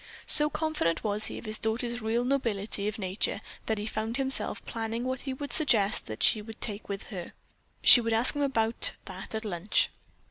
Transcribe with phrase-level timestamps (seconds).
[0.25, 4.65] So confident was he of his daughter's real nobility of nature that he found himself
[4.65, 7.33] planning what he would suggest that she take with her.
[7.83, 9.89] She would ask him about that at lunch.